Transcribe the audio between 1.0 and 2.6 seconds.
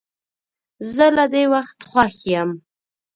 له دې وخت خوښ یم.